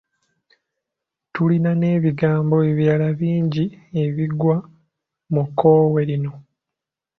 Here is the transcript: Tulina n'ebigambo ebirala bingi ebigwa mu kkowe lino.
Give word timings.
Tulina 1.33 1.71
n'ebigambo 1.75 2.55
ebirala 2.69 3.07
bingi 3.19 3.63
ebigwa 4.03 4.55
mu 5.33 5.43
kkowe 5.47 6.01
lino. 6.09 6.31